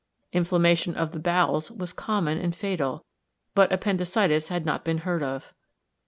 "Inflammation 0.33 0.95
of 0.95 1.11
the 1.11 1.19
bowels" 1.19 1.69
was 1.69 1.93
common 1.93 2.39
and 2.39 2.55
fatal, 2.55 3.05
but 3.53 3.71
"appendicitis" 3.71 4.47
had 4.47 4.65
not 4.65 4.83
been 4.83 4.97
heard 5.05 5.21
of. 5.21 5.53